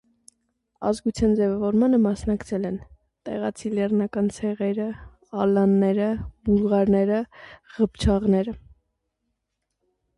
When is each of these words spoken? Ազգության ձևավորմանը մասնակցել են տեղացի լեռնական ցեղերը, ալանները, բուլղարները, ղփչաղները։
Ազգության 0.91 1.35
ձևավորմանը 1.39 1.99
մասնակցել 2.05 2.65
են 2.71 2.79
տեղացի 3.29 3.73
լեռնական 3.75 4.33
ցեղերը, 4.39 4.89
ալանները, 5.45 6.11
բուլղարները, 6.49 7.23
ղփչաղները։ 7.79 8.61